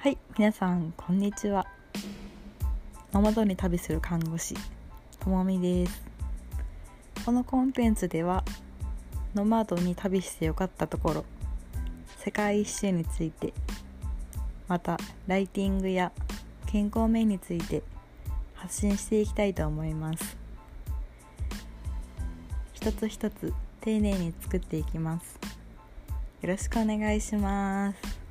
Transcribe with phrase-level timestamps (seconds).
[0.00, 1.66] はい皆さんこんにちは。
[3.12, 4.54] ノマドに旅する看護師
[5.18, 6.02] ともみです。
[7.26, 8.44] このコンテンツでは
[9.34, 11.24] ノマドに旅して良かったところ
[12.16, 13.52] 世界一周について
[14.68, 16.12] またライティングや
[16.66, 17.82] 健康面について
[18.54, 20.36] 発信していきたいと思います。
[22.72, 25.40] 一つ一つ丁寧に作っていきます。
[26.40, 28.27] よろしくお願いします。